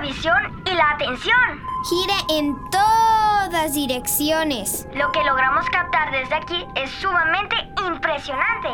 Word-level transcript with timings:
dirección 0.00 0.62
y 0.64 0.74
la 0.74 0.90
atención. 0.90 1.60
Gira 1.88 2.14
en 2.30 2.56
todas 2.70 3.74
direcciones. 3.74 4.86
Lo 4.94 5.10
que 5.12 5.22
logramos 5.24 5.68
captar 5.70 6.10
desde 6.10 6.34
aquí 6.34 6.66
es 6.74 6.90
sumamente 6.90 7.56
impresionante. 7.86 8.68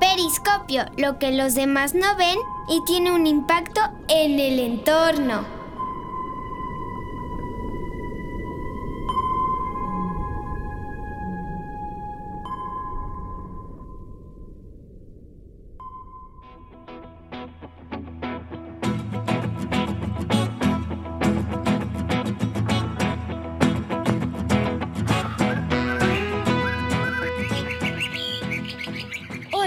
Periscopio, 0.00 0.84
lo 0.96 1.18
que 1.18 1.32
los 1.32 1.54
demás 1.54 1.94
no 1.94 2.16
ven 2.16 2.38
y 2.68 2.82
tiene 2.84 3.12
un 3.12 3.26
impacto 3.26 3.80
en 4.08 4.38
el 4.38 4.58
entorno. 4.58 5.61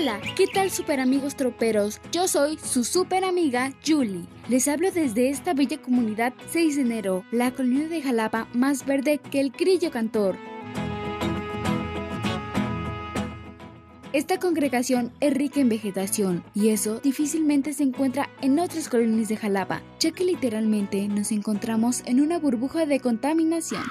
Hola, 0.05 0.21
¿qué 0.35 0.45
tal 0.45 0.69
super 0.69 0.99
amigos 0.99 1.35
troperos? 1.35 1.99
Yo 2.11 2.27
soy 2.27 2.59
su 2.59 2.83
super 2.83 3.23
amiga 3.23 3.73
Julie. 3.83 4.27
Les 4.49 4.67
hablo 4.67 4.91
desde 4.91 5.31
esta 5.31 5.55
bella 5.55 5.81
comunidad 5.81 6.31
6 6.51 6.75
de 6.75 6.81
enero, 6.83 7.23
la 7.31 7.49
colonia 7.49 7.87
de 7.87 8.03
Jalapa 8.03 8.47
más 8.53 8.85
verde 8.85 9.17
que 9.17 9.39
el 9.39 9.49
grillo 9.49 9.89
cantor. 9.89 10.37
Esta 14.13 14.39
congregación 14.39 15.11
es 15.21 15.33
rica 15.33 15.59
en 15.59 15.69
vegetación 15.69 16.43
y 16.53 16.69
eso 16.69 16.99
difícilmente 16.99 17.73
se 17.73 17.81
encuentra 17.81 18.29
en 18.41 18.59
otras 18.59 18.89
colonias 18.89 19.29
de 19.29 19.37
Jalapa, 19.37 19.81
ya 19.99 20.11
que 20.11 20.23
literalmente 20.23 21.07
nos 21.07 21.31
encontramos 21.31 22.03
en 22.05 22.21
una 22.21 22.37
burbuja 22.37 22.85
de 22.85 22.99
contaminación. 22.99 23.81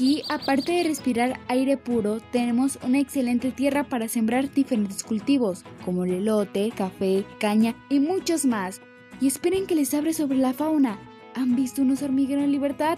Aquí, 0.00 0.22
aparte 0.30 0.72
de 0.72 0.84
respirar 0.84 1.38
aire 1.48 1.76
puro, 1.76 2.20
tenemos 2.32 2.78
una 2.82 2.98
excelente 2.98 3.52
tierra 3.52 3.84
para 3.84 4.08
sembrar 4.08 4.50
diferentes 4.50 5.04
cultivos, 5.04 5.62
como 5.84 6.06
el 6.06 6.12
elote, 6.14 6.72
café, 6.74 7.26
caña 7.38 7.74
y 7.90 8.00
muchos 8.00 8.46
más. 8.46 8.80
Y 9.20 9.26
esperen 9.26 9.66
que 9.66 9.74
les 9.74 9.92
hable 9.92 10.14
sobre 10.14 10.38
la 10.38 10.54
fauna. 10.54 10.98
¿Han 11.34 11.54
visto 11.54 11.82
unos 11.82 12.00
hormigueros 12.00 12.44
en 12.44 12.52
libertad? 12.52 12.96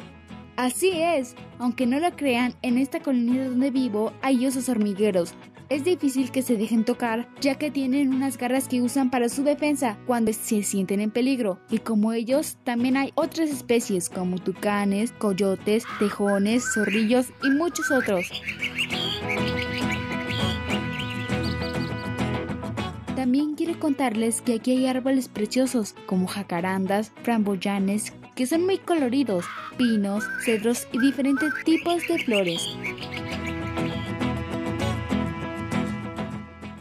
Así 0.62 0.92
es, 0.92 1.34
aunque 1.58 1.86
no 1.86 1.98
lo 1.98 2.14
crean, 2.14 2.54
en 2.62 2.78
esta 2.78 3.00
colonia 3.00 3.48
donde 3.48 3.72
vivo 3.72 4.12
hay 4.22 4.46
osos 4.46 4.68
hormigueros, 4.68 5.34
es 5.68 5.82
difícil 5.82 6.30
que 6.30 6.42
se 6.42 6.56
dejen 6.56 6.84
tocar, 6.84 7.28
ya 7.40 7.56
que 7.56 7.72
tienen 7.72 8.14
unas 8.14 8.38
garras 8.38 8.68
que 8.68 8.80
usan 8.80 9.10
para 9.10 9.28
su 9.28 9.42
defensa 9.42 9.98
cuando 10.06 10.32
se 10.32 10.62
sienten 10.62 11.00
en 11.00 11.10
peligro. 11.10 11.58
Y 11.68 11.78
como 11.78 12.12
ellos, 12.12 12.58
también 12.62 12.96
hay 12.96 13.10
otras 13.16 13.50
especies 13.50 14.08
como 14.08 14.38
tucanes, 14.38 15.10
coyotes, 15.10 15.82
tejones, 15.98 16.62
zorrillos 16.72 17.30
y 17.42 17.50
muchos 17.50 17.90
otros. 17.90 18.30
También 23.16 23.56
quiero 23.56 23.80
contarles 23.80 24.42
que 24.42 24.54
aquí 24.54 24.70
hay 24.70 24.86
árboles 24.86 25.26
preciosos 25.26 25.96
como 26.06 26.28
jacarandas, 26.28 27.10
framboyanes, 27.24 28.12
que 28.34 28.46
son 28.46 28.64
muy 28.64 28.78
coloridos, 28.78 29.44
pinos, 29.76 30.24
cedros 30.44 30.86
y 30.92 30.98
diferentes 30.98 31.52
tipos 31.64 32.06
de 32.08 32.18
flores. 32.18 32.76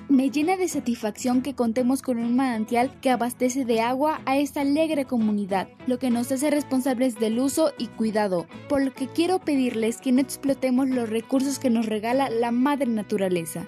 Me 0.08 0.30
llena 0.30 0.56
de 0.56 0.68
satisfacción 0.68 1.42
que 1.42 1.56
contemos 1.56 2.02
con 2.02 2.18
un 2.20 2.36
manantial 2.36 2.92
que 3.02 3.10
abastece 3.10 3.66
de 3.66 3.82
agua 3.82 4.22
a 4.26 4.38
esta 4.38 4.62
alegre 4.62 5.06
comunidad, 5.06 5.68
lo 5.88 6.00
que 6.00 6.12
nos 6.12 6.32
hace 6.32 6.52
responsables 6.52 7.18
del 7.18 7.40
uso 7.40 7.74
y 7.78 7.88
cuidado, 7.88 8.46
por 8.70 8.84
lo 8.84 8.94
que 8.94 9.08
quiero 9.08 9.40
pedirles 9.40 9.98
que 9.98 10.12
no 10.12 10.22
explotemos 10.22 10.90
los 10.90 11.10
recursos 11.10 11.60
que 11.60 11.70
nos 11.70 11.88
regala 11.88 12.30
la 12.30 12.52
madre 12.52 12.88
naturaleza. 12.88 13.66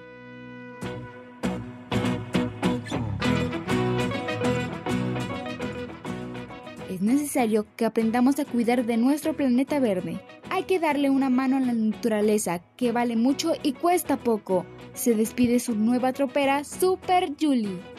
Necesario 7.04 7.66
que 7.76 7.84
aprendamos 7.84 8.38
a 8.38 8.44
cuidar 8.44 8.84
de 8.84 8.96
nuestro 8.96 9.36
planeta 9.36 9.78
verde. 9.78 10.20
Hay 10.50 10.64
que 10.64 10.78
darle 10.78 11.10
una 11.10 11.30
mano 11.30 11.56
a 11.56 11.60
la 11.60 11.72
naturaleza, 11.72 12.60
que 12.76 12.92
vale 12.92 13.16
mucho 13.16 13.52
y 13.62 13.72
cuesta 13.72 14.16
poco. 14.16 14.66
Se 14.94 15.14
despide 15.14 15.60
su 15.60 15.74
nueva 15.74 16.12
tropera, 16.12 16.64
Super 16.64 17.32
Julie. 17.40 17.93